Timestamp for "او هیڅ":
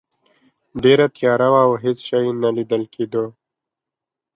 1.67-1.97